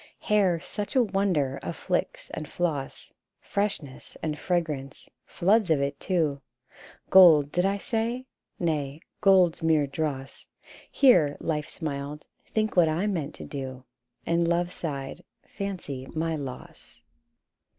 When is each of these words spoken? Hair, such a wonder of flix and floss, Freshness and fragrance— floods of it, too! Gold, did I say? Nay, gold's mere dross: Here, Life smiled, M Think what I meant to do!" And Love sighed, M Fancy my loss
Hair, 0.21 0.59
such 0.61 0.95
a 0.95 1.03
wonder 1.03 1.59
of 1.61 1.75
flix 1.75 2.31
and 2.31 2.49
floss, 2.49 3.13
Freshness 3.39 4.17
and 4.23 4.39
fragrance— 4.39 5.07
floods 5.27 5.69
of 5.69 5.79
it, 5.79 5.99
too! 5.99 6.41
Gold, 7.11 7.51
did 7.51 7.65
I 7.67 7.77
say? 7.77 8.25
Nay, 8.57 9.01
gold's 9.19 9.61
mere 9.61 9.85
dross: 9.85 10.47
Here, 10.91 11.37
Life 11.39 11.69
smiled, 11.69 12.25
M 12.47 12.51
Think 12.51 12.75
what 12.75 12.89
I 12.89 13.05
meant 13.05 13.35
to 13.35 13.45
do!" 13.45 13.83
And 14.25 14.47
Love 14.47 14.71
sighed, 14.71 15.19
M 15.43 15.49
Fancy 15.51 16.07
my 16.15 16.35
loss 16.35 17.03